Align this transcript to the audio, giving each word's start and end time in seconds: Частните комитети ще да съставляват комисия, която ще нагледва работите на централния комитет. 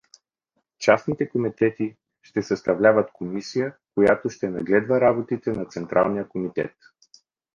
Частните 0.79 1.29
комитети 1.29 1.95
ще 2.21 2.39
да 2.39 2.45
съставляват 2.45 3.11
комисия, 3.11 3.75
която 3.93 4.29
ще 4.29 4.49
нагледва 4.49 5.01
работите 5.01 5.51
на 5.51 5.65
централния 5.65 6.29
комитет. 6.29 6.75